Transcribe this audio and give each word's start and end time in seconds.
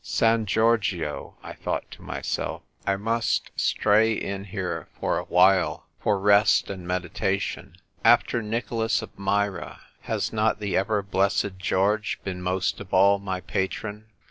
"San 0.03 0.47
Giorgio!" 0.47 1.35
I 1.43 1.53
thought 1.53 1.91
to 1.91 2.01
myself; 2.01 2.63
"1 2.85 2.99
must 3.01 3.51
stray 3.55 4.13
in 4.13 4.45
here 4.45 4.87
for 4.99 5.19
awhile 5.19 5.85
for 5.99 6.19
rest 6.19 6.71
and" 6.71 6.81
WHEREFORE 6.87 7.03
ART 7.03 7.03
THOU 7.03 7.07
ROMEO?" 7.07 7.39
229 8.01 8.01
meditation. 8.01 8.03
After 8.03 8.41
Nicholas 8.41 9.01
of 9.03 9.19
Myra, 9.19 9.81
has 10.09 10.33
not 10.33 10.59
the 10.59 10.75
ever 10.75 11.03
blessed 11.03 11.59
George 11.59 12.19
been 12.23 12.41
most 12.41 12.79
of 12.79 12.91
all 12.91 13.19
my 13.19 13.41
patron 13.41 14.07